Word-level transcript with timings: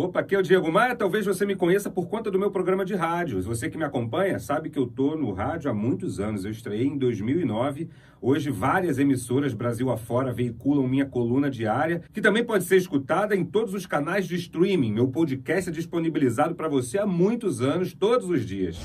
Opa, 0.00 0.20
aqui 0.20 0.36
é 0.36 0.38
o 0.38 0.42
Diego 0.42 0.70
Maia. 0.70 0.94
Talvez 0.94 1.26
você 1.26 1.44
me 1.44 1.56
conheça 1.56 1.90
por 1.90 2.06
conta 2.06 2.30
do 2.30 2.38
meu 2.38 2.52
programa 2.52 2.84
de 2.84 2.94
rádio. 2.94 3.42
Você 3.42 3.68
que 3.68 3.76
me 3.76 3.82
acompanha 3.82 4.38
sabe 4.38 4.70
que 4.70 4.78
eu 4.78 4.86
tô 4.86 5.16
no 5.16 5.32
rádio 5.32 5.68
há 5.68 5.74
muitos 5.74 6.20
anos. 6.20 6.44
Eu 6.44 6.52
estreiei 6.52 6.86
em 6.86 6.96
2009. 6.96 7.88
Hoje, 8.22 8.48
várias 8.48 9.00
emissoras 9.00 9.52
Brasil 9.54 9.90
afora 9.90 10.32
veiculam 10.32 10.86
minha 10.86 11.04
coluna 11.04 11.50
diária, 11.50 12.00
que 12.12 12.20
também 12.20 12.44
pode 12.44 12.62
ser 12.62 12.76
escutada 12.76 13.34
em 13.34 13.44
todos 13.44 13.74
os 13.74 13.86
canais 13.86 14.28
de 14.28 14.36
streaming. 14.36 14.92
Meu 14.92 15.08
podcast 15.08 15.68
é 15.68 15.72
disponibilizado 15.72 16.54
para 16.54 16.68
você 16.68 16.96
há 16.96 17.04
muitos 17.04 17.60
anos, 17.60 17.92
todos 17.92 18.30
os 18.30 18.46
dias. 18.46 18.78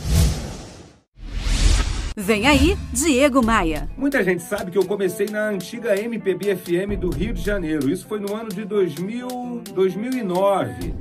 Vem 2.16 2.46
aí, 2.46 2.78
Diego 2.92 3.44
Maia. 3.44 3.90
Muita 3.98 4.24
gente 4.24 4.44
sabe 4.44 4.70
que 4.70 4.78
eu 4.78 4.86
comecei 4.86 5.26
na 5.26 5.50
antiga 5.50 6.00
MPB 6.00 6.56
FM 6.56 7.00
do 7.00 7.10
Rio 7.10 7.34
de 7.34 7.42
Janeiro. 7.42 7.90
Isso 7.90 8.08
foi 8.08 8.20
no 8.20 8.36
ano 8.36 8.50
de 8.50 8.64
2000, 8.66 9.28
2009. 9.74 10.94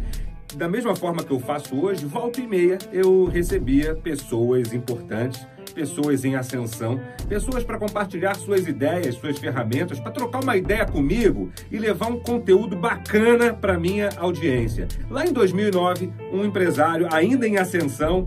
Da 0.56 0.66
mesma 0.66 0.96
forma 0.96 1.22
que 1.22 1.30
eu 1.30 1.38
faço 1.38 1.78
hoje, 1.78 2.06
volta 2.06 2.40
e 2.40 2.46
meia 2.46 2.78
eu 2.90 3.26
recebia 3.26 3.94
pessoas 3.94 4.72
importantes, 4.72 5.46
pessoas 5.74 6.24
em 6.24 6.34
ascensão, 6.34 6.98
pessoas 7.28 7.62
para 7.62 7.78
compartilhar 7.78 8.34
suas 8.34 8.66
ideias, 8.66 9.14
suas 9.16 9.38
ferramentas, 9.38 10.00
para 10.00 10.12
trocar 10.12 10.42
uma 10.42 10.56
ideia 10.56 10.86
comigo 10.86 11.50
e 11.70 11.78
levar 11.78 12.06
um 12.06 12.20
conteúdo 12.20 12.74
bacana 12.74 13.52
para 13.52 13.78
minha 13.78 14.08
audiência. 14.16 14.88
Lá 15.10 15.26
em 15.26 15.32
2009, 15.32 16.10
um 16.32 16.42
empresário 16.42 17.06
ainda 17.10 17.46
em 17.46 17.58
ascensão 17.58 18.24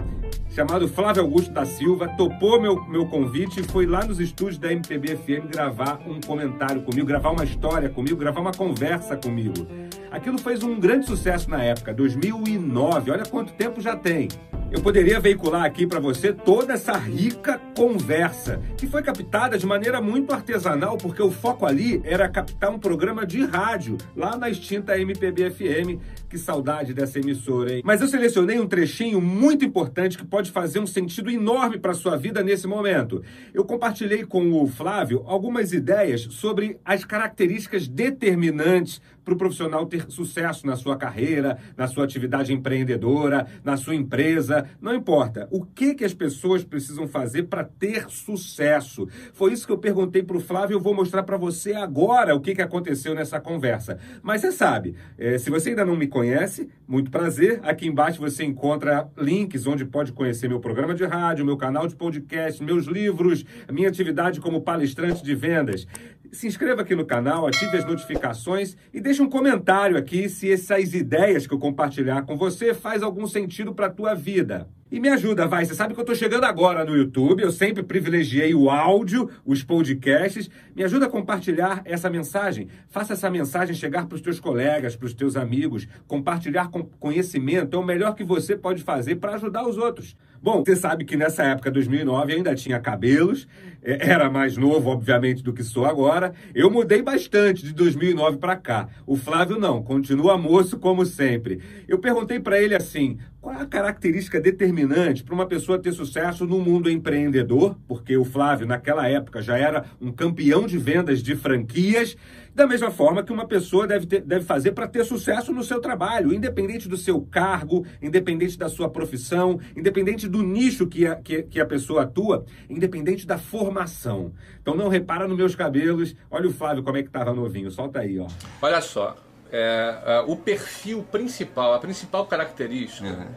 chamado 0.56 0.88
Flávio 0.88 1.22
Augusto 1.22 1.52
da 1.52 1.66
Silva, 1.66 2.08
topou 2.08 2.62
meu, 2.62 2.82
meu 2.86 3.06
convite 3.08 3.60
e 3.60 3.64
foi 3.64 3.86
lá 3.86 4.06
nos 4.06 4.22
estúdios 4.22 4.58
da 4.58 4.72
MPB 4.72 5.18
FM 5.18 5.52
gravar 5.52 6.00
um 6.08 6.22
comentário 6.22 6.82
comigo, 6.82 7.06
gravar 7.06 7.32
uma 7.32 7.44
história 7.44 7.90
comigo, 7.90 8.16
gravar 8.16 8.40
uma 8.40 8.54
conversa 8.54 9.18
comigo. 9.18 9.68
Aquilo 10.10 10.38
fez 10.38 10.64
um 10.64 10.80
grande 10.80 11.08
sucesso 11.08 11.50
na 11.50 11.62
época, 11.62 11.94
2009. 11.94 13.12
Olha 13.12 13.26
quanto 13.26 13.52
tempo 13.52 13.82
já 13.82 13.98
tem. 13.98 14.30
Eu 14.72 14.82
poderia 14.82 15.20
veicular 15.20 15.64
aqui 15.64 15.86
para 15.86 16.00
você 16.00 16.34
toda 16.34 16.74
essa 16.74 16.98
rica 16.98 17.62
conversa, 17.78 18.60
que 18.76 18.88
foi 18.88 19.04
captada 19.04 19.58
de 19.58 19.66
maneira 19.66 20.02
muito 20.02 20.34
artesanal, 20.34 20.98
porque 20.98 21.22
o 21.22 21.32
foco 21.32 21.66
ali 21.66 22.02
era 22.04 22.28
captar 22.28 22.72
um 22.72 22.80
programa 22.80 23.26
de 23.26 23.46
rádio, 23.46 23.98
lá 24.16 24.36
na 24.36 24.50
extinta 24.50 25.00
MPB 25.00 25.52
FM. 25.52 26.02
Que 26.28 26.38
saudade 26.38 26.94
dessa 26.94 27.20
emissora, 27.20 27.76
hein? 27.76 27.82
Mas 27.86 28.02
eu 28.02 28.08
selecionei 28.08 28.60
um 28.60 28.68
trechinho 28.68 29.22
muito 29.22 29.64
importante 29.64 30.18
que 30.18 30.26
pode 30.26 30.52
fazer 30.52 30.80
um 30.80 30.88
sentido 30.88 31.30
enorme 31.30 31.78
para 31.78 31.94
sua 31.94 32.18
vida 32.18 32.44
nesse 32.44 32.68
momento. 32.68 33.24
Eu 33.54 33.64
compartilhei 33.64 34.26
com 34.26 34.52
o 34.52 34.68
Flávio 34.68 35.24
algumas 35.28 35.72
ideias 35.72 36.22
sobre 36.32 36.78
as 36.84 37.06
características 37.06 37.88
determinantes 37.88 39.00
para 39.26 39.34
o 39.34 39.38
profissional 39.38 39.88
ter 39.88 40.06
sucesso 40.10 40.68
na 40.68 40.76
sua 40.76 40.96
carreira, 40.96 41.58
na 41.76 41.88
sua 41.88 42.06
atividade 42.06 42.54
empreendedora, 42.54 43.48
na 43.64 43.76
sua 43.76 43.96
empresa, 43.96 44.70
não 44.80 44.94
importa. 44.94 45.48
O 45.50 45.66
que, 45.66 45.96
que 45.96 46.06
as 46.06 46.14
pessoas 46.14 46.64
precisam 46.64 47.08
fazer 47.08 47.44
para 47.44 47.64
ter 47.64 48.08
sucesso? 48.10 49.08
Foi 49.34 49.52
isso 49.52 49.66
que 49.66 49.74
eu 49.74 49.78
perguntei 49.80 50.22
para 50.22 50.38
o 50.38 50.40
Flávio 50.40 50.76
eu 50.76 50.80
vou 50.80 50.94
mostrar 50.94 51.24
para 51.24 51.38
você 51.38 51.74
agora 51.74 52.36
o 52.36 52.40
que, 52.40 52.54
que 52.54 52.62
aconteceu 52.62 53.16
nessa 53.16 53.40
conversa. 53.40 53.98
Mas 54.22 54.42
você 54.42 54.52
sabe, 54.52 54.96
é, 55.18 55.38
se 55.40 55.50
você 55.50 55.70
ainda 55.70 55.84
não 55.84 55.96
me 55.96 56.08
conhece, 56.08 56.70
muito 56.88 57.10
prazer. 57.10 57.60
Aqui 57.64 57.88
embaixo 57.88 58.20
você 58.20 58.44
encontra 58.44 59.10
links 59.18 59.66
onde 59.66 59.86
pode 59.86 60.12
conhecer 60.12 60.48
meu 60.48 60.60
programa 60.60 60.94
de 60.94 61.06
rádio, 61.06 61.46
meu 61.46 61.58
canal 61.58 61.88
de 61.88 61.96
podcast, 61.96 62.64
meus 62.64 62.86
livros, 62.86 63.44
minha 63.72 63.90
atividade 63.90 64.40
como 64.40 64.62
palestrante 64.62 65.24
de 65.24 65.34
vendas 65.34 65.88
se 66.32 66.48
inscreva 66.48 66.82
aqui 66.82 66.96
no 66.96 67.06
canal, 67.06 67.48
ative 67.48 67.78
as 67.78 67.86
notificações 67.86 68.76
e 68.94 69.00
deixe 69.00 69.22
um 69.22 69.30
comentário 69.30 69.98
aqui 69.98 70.30
se 70.30 70.52
essas 70.52 70.94
ideias 70.94 71.48
que 71.48 71.54
eu 71.54 71.60
compartilhar 71.60 72.24
com 72.24 72.38
você 72.38 72.74
faz 72.74 73.04
algum 73.04 73.28
sentido 73.28 73.74
para 73.74 73.88
a 73.88 73.92
tua 73.92 74.14
vida. 74.14 74.68
E 74.96 75.00
me 75.02 75.10
ajuda, 75.10 75.46
vai. 75.46 75.66
Você 75.66 75.76
sabe 75.76 75.94
que 75.94 76.00
eu 76.00 76.04
estou 76.04 76.16
chegando 76.16 76.46
agora 76.46 76.86
no 76.86 76.96
YouTube, 76.96 77.44
eu 77.44 77.52
sempre 77.52 77.84
privilegiei 77.84 78.56
o 78.56 78.70
áudio, 78.70 79.30
os 79.46 79.62
podcasts. 79.62 80.50
Me 80.74 80.86
ajuda 80.86 81.08
a 81.08 81.10
compartilhar 81.10 81.82
essa 81.84 82.10
mensagem. 82.10 82.70
Faça 82.88 83.12
essa 83.12 83.30
mensagem 83.30 83.76
chegar 83.76 84.06
para 84.06 84.16
os 84.16 84.22
teus 84.22 84.40
colegas, 84.40 84.96
para 84.96 85.06
os 85.06 85.14
teus 85.14 85.36
amigos. 85.36 85.86
Compartilhar 86.08 86.70
com 86.70 86.86
conhecimento 86.86 87.76
é 87.76 87.78
o 87.78 87.84
melhor 87.84 88.16
que 88.16 88.24
você 88.24 88.56
pode 88.56 88.84
fazer 88.84 89.16
para 89.16 89.36
ajudar 89.36 89.68
os 89.68 89.78
outros. 89.78 90.16
Bom, 90.42 90.64
você 90.64 90.76
sabe 90.76 91.06
que 91.06 91.18
nessa 91.18 91.44
época, 91.44 91.72
2009, 91.72 92.32
eu 92.32 92.38
ainda 92.38 92.54
tinha 92.54 92.80
cabelos, 92.80 93.48
é, 93.82 94.12
era 94.12 94.30
mais 94.30 94.56
novo, 94.56 94.92
obviamente, 94.92 95.42
do 95.42 95.52
que 95.52 95.64
sou 95.64 95.86
agora. 95.86 96.34
Eu 96.54 96.70
mudei 96.70 97.02
bastante 97.02 97.66
de 97.66 97.74
2009 97.74 98.38
para 98.38 98.56
cá. 98.56 98.88
O 99.08 99.16
Flávio 99.16 99.60
não, 99.60 99.82
continua 99.82 100.38
moço 100.38 100.78
como 100.78 101.06
sempre. 101.06 101.62
Eu 101.88 101.98
perguntei 101.98 102.40
para 102.40 102.62
ele 102.62 102.76
assim: 102.76 103.18
qual 103.46 103.58
é 103.58 103.62
a 103.62 103.66
característica 103.68 104.42
determinante 104.42 105.24
para 105.24 105.36
uma 105.36 105.46
pessoa 105.46 105.78
ter 105.78 105.92
sucesso 105.92 106.48
no 106.48 106.60
mundo 106.60 106.90
empreendedor? 106.90 107.78
Porque 107.88 108.18
o 108.18 108.26
Flávio, 108.26 108.66
naquela 108.66 109.08
época, 109.08 109.40
já 109.40 109.56
era 109.56 109.86
um 110.02 110.12
campeão 110.12 110.66
de 110.66 110.80
vendas 110.80 111.22
de 111.22 111.36
franquias 111.36 112.18
da 112.56 112.66
mesma 112.66 112.90
forma 112.90 113.22
que 113.22 113.32
uma 113.32 113.46
pessoa 113.46 113.86
deve, 113.86 114.08
ter, 114.08 114.22
deve 114.22 114.46
fazer 114.46 114.72
para 114.72 114.88
ter 114.88 115.06
sucesso 115.06 115.54
no 115.54 115.64
seu 115.64 115.80
trabalho, 115.80 116.34
independente 116.34 116.90
do 116.90 116.98
seu 116.98 117.22
cargo, 117.22 117.86
independente 118.02 118.58
da 118.58 118.68
sua 118.68 118.90
profissão, 118.90 119.60
independente 119.78 120.28
do 120.28 120.42
nicho 120.42 120.88
que 120.88 121.06
a, 121.06 121.16
que, 121.16 121.44
que 121.44 121.62
a 121.62 121.68
pessoa 121.68 122.02
atua, 122.02 122.46
independente 122.68 123.28
da 123.28 123.38
formação. 123.38 124.34
Então 124.60 124.74
não 124.74 124.88
repara 124.88 125.28
nos 125.28 125.38
meus 125.38 125.54
cabelos. 125.54 126.16
Olha 126.32 126.48
o 126.48 126.52
Flávio 126.52 126.82
como 126.82 126.98
é 126.98 127.04
que 127.04 127.10
estava 127.10 127.32
novinho. 127.32 127.70
Solta 127.70 128.00
aí, 128.00 128.18
ó. 128.18 128.26
Olha 128.60 128.82
só, 128.82 129.16
é, 129.56 130.02
é, 130.06 130.20
o 130.28 130.36
perfil 130.36 131.02
principal, 131.04 131.74
a 131.74 131.80
principal 131.80 132.26
característica, 132.26 133.08
uhum. 133.08 133.28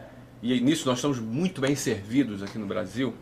e 0.43 0.59
nisso 0.59 0.85
nós 0.85 0.97
estamos 0.97 1.17
muito 1.17 1.61
bem 1.61 1.75
servidos 1.75 2.43
aqui 2.43 2.57
no 2.57 2.65
Brasil, 2.65 3.13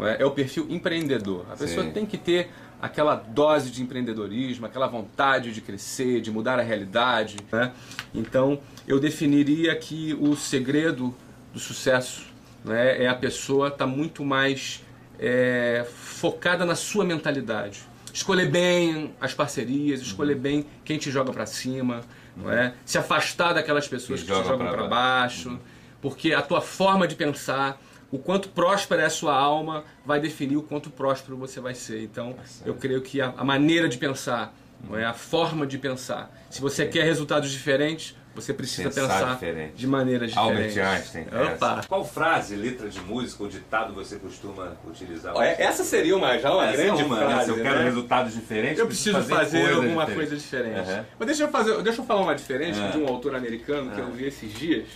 é, 0.00 0.22
é 0.22 0.24
o 0.24 0.30
perfil 0.30 0.66
empreendedor. 0.70 1.44
A 1.52 1.56
pessoa 1.56 1.84
Sim. 1.84 1.92
tem 1.92 2.06
que 2.06 2.16
ter 2.16 2.48
aquela 2.80 3.16
dose 3.16 3.70
de 3.70 3.82
empreendedorismo, 3.82 4.64
aquela 4.64 4.86
vontade 4.86 5.52
de 5.52 5.60
crescer, 5.60 6.22
de 6.22 6.30
mudar 6.30 6.58
a 6.58 6.62
realidade. 6.62 7.36
Né? 7.52 7.70
Então, 8.14 8.60
eu 8.86 8.98
definiria 8.98 9.76
que 9.76 10.16
o 10.18 10.34
segredo 10.34 11.14
do 11.52 11.58
sucesso 11.58 12.24
né, 12.64 13.02
é 13.02 13.08
a 13.08 13.14
pessoa 13.14 13.68
estar 13.68 13.78
tá 13.78 13.86
muito 13.86 14.24
mais 14.24 14.82
é, 15.18 15.86
focada 15.92 16.64
na 16.64 16.74
sua 16.74 17.04
mentalidade. 17.04 17.82
Escolher 18.12 18.46
bem 18.46 19.14
as 19.20 19.34
parcerias, 19.34 20.00
escolher 20.00 20.34
uhum. 20.34 20.40
bem 20.40 20.66
quem 20.84 20.98
te 20.98 21.10
joga 21.10 21.32
para 21.32 21.46
cima, 21.46 22.02
não 22.36 22.50
é? 22.50 22.74
se 22.84 22.98
afastar 22.98 23.52
daquelas 23.52 23.88
pessoas 23.88 24.20
que, 24.22 24.26
que 24.26 24.32
te 24.32 24.46
jogam 24.46 24.68
para 24.68 24.86
baixo, 24.86 25.50
uhum. 25.50 25.58
porque 26.00 26.32
a 26.32 26.42
tua 26.42 26.60
forma 26.60 27.06
de 27.06 27.14
pensar 27.14 27.80
o 28.10 28.18
quanto 28.18 28.48
próspera 28.48 29.02
é 29.02 29.06
a 29.06 29.10
sua 29.10 29.34
alma 29.34 29.84
vai 30.04 30.18
definir 30.18 30.56
o 30.56 30.62
quanto 30.62 30.90
próspero 30.90 31.36
você 31.36 31.60
vai 31.60 31.74
ser. 31.74 32.02
Então, 32.02 32.36
eu 32.64 32.74
creio 32.74 33.02
que 33.02 33.20
a, 33.20 33.34
a 33.36 33.44
maneira 33.44 33.88
de 33.88 33.98
pensar, 33.98 34.54
não 34.82 34.96
é 34.98 35.04
a 35.04 35.12
forma 35.12 35.66
de 35.66 35.76
pensar. 35.76 36.30
Se 36.48 36.60
você 36.60 36.86
quer 36.86 37.04
resultados 37.04 37.50
diferentes, 37.50 38.16
você 38.40 38.52
precisa 38.52 38.88
pensar, 38.88 39.08
pensar 39.08 39.34
diferente. 39.34 39.72
de 39.74 39.86
maneiras 39.86 40.30
diferentes. 40.30 40.78
Albert 40.78 40.94
Einstein. 40.94 41.26
Opa. 41.54 41.80
Qual 41.88 42.04
frase, 42.04 42.56
letra 42.56 42.88
de 42.88 43.00
música 43.00 43.42
ou 43.42 43.48
ditado 43.48 43.94
você 43.94 44.16
costuma 44.16 44.72
utilizar? 44.86 45.34
essa 45.36 45.84
seria 45.84 46.16
uma, 46.16 46.38
já 46.38 46.52
uma 46.52 46.66
essa 46.66 46.80
é 46.80 46.84
grande 46.84 47.02
é 47.02 47.04
uma, 47.04 47.16
frase. 47.16 47.44
Se 47.44 47.50
eu 47.50 47.62
quero 47.62 47.78
né? 47.78 47.84
resultados 47.84 48.34
diferentes, 48.34 48.78
eu 48.78 48.86
preciso 48.86 49.16
fazer, 49.18 49.34
fazer 49.34 49.60
coisa 49.60 49.76
alguma 49.76 50.04
diferente. 50.04 50.28
coisa 50.28 50.36
diferente. 50.36 50.90
Uhum. 50.90 51.04
Mas 51.18 51.26
deixa 51.26 51.42
eu, 51.42 51.48
fazer, 51.48 51.82
deixa 51.82 52.00
eu 52.00 52.04
falar 52.04 52.22
uma 52.22 52.34
diferente 52.34 52.78
uhum. 52.78 52.90
de 52.90 52.98
um 52.98 53.08
autor 53.08 53.34
americano 53.34 53.90
que 53.90 54.00
uhum. 54.00 54.08
eu 54.08 54.14
vi 54.14 54.26
esses 54.26 54.52
dias, 54.52 54.86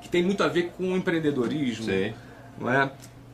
que 0.00 0.08
tem 0.08 0.22
muito 0.22 0.42
a 0.42 0.48
ver 0.48 0.72
com 0.76 0.92
o 0.92 0.96
empreendedorismo. 0.96 1.84
Sim 1.84 2.12
não 2.58 2.70
é? 2.70 2.90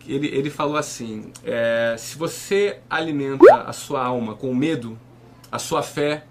Ele, 0.06 0.26
ele 0.28 0.50
falou 0.50 0.76
assim: 0.76 1.30
é, 1.44 1.94
se 1.98 2.16
você 2.16 2.80
alimenta 2.88 3.62
a 3.62 3.72
sua 3.72 4.04
alma 4.04 4.34
com 4.34 4.54
medo, 4.54 4.98
a 5.50 5.58
sua 5.58 5.82
fé 5.82 6.24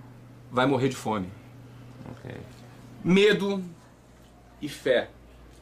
vai 0.51 0.65
morrer 0.65 0.89
de 0.89 0.95
fome. 0.95 1.29
Okay. 2.11 2.37
Medo 3.07 3.63
e 4.61 4.67
fé. 4.67 5.09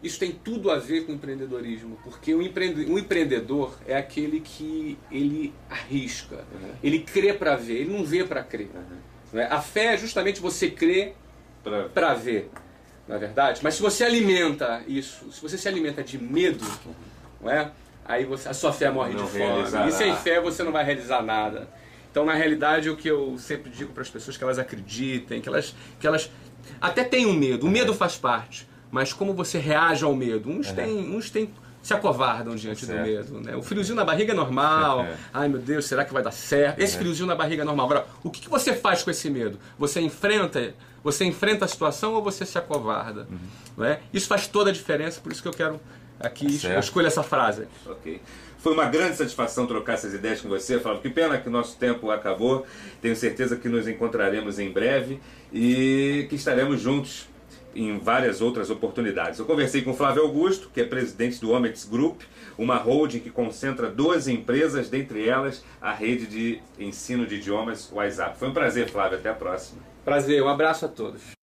Isso 0.03 0.19
tem 0.19 0.31
tudo 0.31 0.69
a 0.69 0.77
ver 0.77 1.05
com 1.05 1.13
empreendedorismo, 1.13 1.97
porque 2.03 2.33
o, 2.33 2.39
um 2.39 2.97
empreendedor 2.99 3.77
é 3.87 3.95
aquele 3.95 4.39
que 4.39 4.97
ele 5.11 5.53
arrisca, 5.69 6.43
uhum. 6.53 6.69
ele 6.83 6.99
crê 6.99 7.33
para 7.33 7.55
ver, 7.55 7.81
ele 7.81 7.97
não 7.97 8.05
vê 8.05 8.23
para 8.23 8.43
crer. 8.43 8.69
Uhum. 8.75 9.39
É? 9.39 9.45
A 9.45 9.61
fé 9.61 9.93
é 9.93 9.97
justamente 9.97 10.39
você 10.39 10.69
crer 10.69 11.15
para 11.93 12.13
ver, 12.13 12.51
na 13.07 13.15
é 13.15 13.17
verdade. 13.17 13.61
Mas 13.63 13.75
se 13.75 13.81
você 13.81 14.03
alimenta 14.03 14.83
isso, 14.87 15.31
se 15.31 15.41
você 15.41 15.57
se 15.57 15.67
alimenta 15.67 16.03
de 16.03 16.21
medo, 16.21 16.63
uhum 16.85 16.93
não 17.45 17.51
é? 17.51 17.71
Aí 18.03 18.25
você, 18.25 18.49
a 18.49 18.53
sua 18.53 18.73
fé 18.73 18.89
morre 18.89 19.13
não 19.13 19.25
de 19.25 19.31
fome. 19.31 19.87
E 19.87 19.91
sem 19.91 20.15
fé 20.17 20.39
você 20.39 20.63
não 20.63 20.71
vai 20.71 20.83
realizar 20.83 21.21
nada. 21.21 21.67
Então, 22.15 22.23
na 22.23 22.33
realidade, 22.33 22.89
o 22.89 22.95
que 22.95 23.09
eu 23.09 23.35
sempre 23.37 23.69
digo 23.69 23.91
para 23.91 24.01
as 24.01 24.09
pessoas 24.09 24.37
é 24.37 24.37
que 24.37 24.43
elas 24.45 24.57
acreditem, 24.57 25.41
que 25.41 25.49
elas, 25.49 25.75
que 25.99 26.07
elas 26.07 26.31
até 26.79 27.03
tenham 27.03 27.33
medo. 27.33 27.67
O 27.67 27.69
medo 27.69 27.93
faz 27.93 28.15
parte, 28.15 28.65
mas 28.89 29.11
como 29.11 29.33
você 29.33 29.59
reage 29.59 30.05
ao 30.05 30.15
medo? 30.15 30.49
Uns 30.49 30.69
uhum. 30.69 30.75
têm, 30.75 31.13
uns 31.13 31.29
têm 31.29 31.49
se 31.83 31.93
acovardam 31.93 32.55
diante 32.55 32.85
do 32.85 32.93
medo. 32.93 33.41
Né? 33.41 33.53
O 33.57 33.61
friozinho 33.61 33.97
na 33.97 34.05
barriga 34.05 34.31
é 34.31 34.35
normal. 34.35 35.03
É. 35.11 35.17
Ai 35.33 35.49
meu 35.49 35.59
Deus, 35.59 35.87
será 35.87 36.05
que 36.05 36.13
vai 36.13 36.23
dar 36.23 36.31
certo? 36.31 36.79
Esse 36.79 36.97
friozinho 36.97 37.27
na 37.27 37.35
barriga 37.35 37.63
é 37.63 37.65
normal. 37.65 37.85
Agora, 37.87 38.07
o 38.23 38.31
que 38.31 38.49
você 38.49 38.73
faz 38.73 39.03
com 39.03 39.11
esse 39.11 39.29
medo? 39.29 39.59
Você 39.77 39.99
enfrenta 39.99 40.73
Você 41.03 41.25
enfrenta 41.25 41.65
a 41.65 41.67
situação 41.67 42.13
ou 42.13 42.23
você 42.23 42.45
se 42.45 42.57
acovarda? 42.57 43.27
Uhum. 43.29 43.37
Não 43.75 43.85
é? 43.85 43.99
Isso 44.13 44.29
faz 44.29 44.47
toda 44.47 44.69
a 44.69 44.73
diferença, 44.73 45.19
por 45.19 45.33
isso 45.33 45.41
que 45.41 45.49
eu 45.49 45.53
quero 45.53 45.81
aqui, 46.17 46.59
certo. 46.59 46.75
eu 46.75 46.79
escolho 46.79 47.07
essa 47.07 47.23
frase. 47.23 47.67
Ok. 47.85 48.21
Foi 48.65 48.73
uma 48.73 48.85
grande 48.85 49.15
satisfação 49.15 49.67
trocar 49.67 49.93
essas 49.93 50.15
ideias 50.15 50.41
com 50.41 50.49
você, 50.49 50.79
Flávio. 50.79 50.99
Que 50.99 51.09
pena 51.11 51.37
que 51.37 51.47
nosso 51.47 51.77
tempo 51.77 52.09
acabou. 52.09 52.65
Tenho 52.99 53.15
certeza 53.15 53.55
que 53.55 53.69
nos 53.69 53.87
encontraremos 53.87 54.57
em 54.57 54.71
breve 54.71 55.19
e 55.53 56.25
que 56.31 56.35
estaremos 56.35 56.81
juntos 56.81 57.29
em 57.75 57.99
várias 57.99 58.41
outras 58.41 58.71
oportunidades. 58.71 59.37
Eu 59.37 59.45
conversei 59.45 59.83
com 59.83 59.93
Flávio 59.93 60.23
Augusto, 60.23 60.71
que 60.73 60.81
é 60.81 60.83
presidente 60.83 61.39
do 61.39 61.51
Omets 61.51 61.85
Group, 61.85 62.21
uma 62.57 62.77
holding 62.77 63.19
que 63.19 63.29
concentra 63.29 63.87
12 63.87 64.33
empresas, 64.33 64.89
dentre 64.89 65.29
elas 65.29 65.63
a 65.79 65.93
rede 65.93 66.25
de 66.25 66.59
ensino 66.79 67.27
de 67.27 67.35
idiomas 67.35 67.91
WhatsApp. 67.93 68.35
Foi 68.39 68.47
um 68.47 68.53
prazer, 68.53 68.89
Flávio. 68.89 69.19
Até 69.19 69.29
a 69.29 69.35
próxima. 69.35 69.79
Prazer, 70.03 70.41
um 70.41 70.49
abraço 70.49 70.85
a 70.85 70.87
todos. 70.87 71.34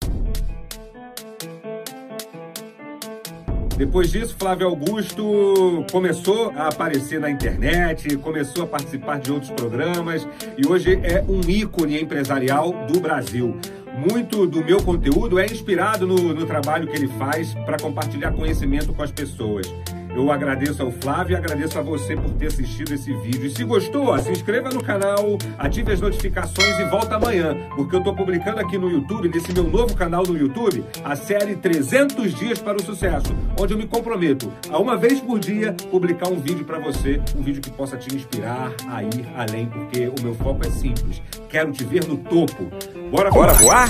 Depois 3.76 4.12
disso, 4.12 4.36
Flávio 4.38 4.66
Augusto 4.66 5.84
começou 5.90 6.50
a 6.54 6.68
aparecer 6.68 7.18
na 7.18 7.30
internet, 7.30 8.16
começou 8.18 8.64
a 8.64 8.66
participar 8.66 9.18
de 9.18 9.32
outros 9.32 9.50
programas 9.50 10.26
e 10.56 10.66
hoje 10.66 11.00
é 11.02 11.24
um 11.26 11.40
ícone 11.40 12.00
empresarial 12.00 12.72
do 12.86 13.00
Brasil. 13.00 13.56
Muito 13.94 14.46
do 14.46 14.64
meu 14.64 14.82
conteúdo 14.82 15.38
é 15.38 15.46
inspirado 15.46 16.06
no, 16.06 16.34
no 16.34 16.46
trabalho 16.46 16.86
que 16.86 16.96
ele 16.96 17.08
faz 17.08 17.54
para 17.66 17.78
compartilhar 17.78 18.32
conhecimento 18.32 18.92
com 18.92 19.02
as 19.02 19.10
pessoas. 19.10 19.72
Eu 20.14 20.30
agradeço 20.30 20.82
ao 20.82 20.90
Flávio 20.90 21.32
e 21.32 21.36
agradeço 21.36 21.78
a 21.78 21.82
você 21.82 22.14
por 22.14 22.30
ter 22.32 22.46
assistido 22.46 22.92
esse 22.92 23.12
vídeo. 23.14 23.46
E 23.46 23.50
se 23.50 23.64
gostou, 23.64 24.16
se 24.18 24.30
inscreva 24.30 24.68
no 24.68 24.82
canal, 24.82 25.38
ative 25.58 25.92
as 25.92 26.00
notificações 26.00 26.78
e 26.78 26.84
volta 26.84 27.16
amanhã, 27.16 27.56
porque 27.74 27.94
eu 27.94 27.98
estou 27.98 28.14
publicando 28.14 28.60
aqui 28.60 28.78
no 28.78 28.90
YouTube, 28.90 29.28
nesse 29.28 29.52
meu 29.52 29.64
novo 29.64 29.94
canal 29.94 30.22
no 30.24 30.36
YouTube, 30.36 30.84
a 31.04 31.16
série 31.16 31.56
300 31.56 32.34
Dias 32.34 32.58
para 32.60 32.76
o 32.76 32.82
Sucesso, 32.82 33.34
onde 33.58 33.74
eu 33.74 33.78
me 33.78 33.86
comprometo 33.86 34.52
a 34.70 34.78
uma 34.78 34.96
vez 34.96 35.20
por 35.20 35.38
dia 35.38 35.74
publicar 35.90 36.28
um 36.28 36.40
vídeo 36.40 36.64
para 36.64 36.78
você, 36.78 37.20
um 37.36 37.42
vídeo 37.42 37.62
que 37.62 37.70
possa 37.70 37.96
te 37.96 38.14
inspirar 38.14 38.72
a 38.88 39.02
ir 39.02 39.26
além, 39.36 39.66
porque 39.66 40.08
o 40.08 40.22
meu 40.22 40.34
foco 40.34 40.66
é 40.66 40.70
simples. 40.70 41.22
Quero 41.48 41.72
te 41.72 41.84
ver 41.84 42.06
no 42.06 42.16
topo. 42.16 42.70
Bora, 43.10 43.30
Bora 43.30 43.52
voar? 43.54 43.88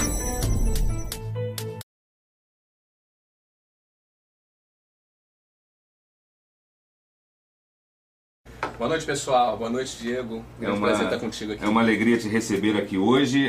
Boa 8.82 8.88
noite, 8.88 9.06
pessoal. 9.06 9.56
Boa 9.56 9.70
noite, 9.70 9.96
Diego. 9.96 10.44
É, 10.60 10.64
é 10.64 10.72
um 10.72 10.80
prazer 10.80 11.04
estar 11.04 11.20
contigo 11.20 11.52
aqui. 11.52 11.64
É 11.64 11.68
uma 11.68 11.80
alegria 11.80 12.18
te 12.18 12.26
receber 12.26 12.76
aqui 12.76 12.98
hoje. 12.98 13.48